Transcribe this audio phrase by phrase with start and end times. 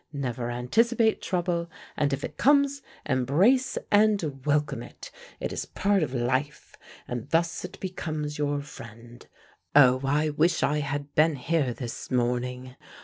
[0.11, 6.11] Never anticipate trouble, and if it comes embrace and welcome it: it is part of
[6.11, 6.75] life,
[7.07, 9.27] and thus it becomes your friend.
[9.75, 12.75] Oh, I wish I had been here this morning!